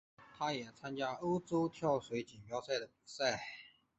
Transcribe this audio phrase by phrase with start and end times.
[0.35, 3.39] 他也参加欧洲跳水锦标赛的比赛。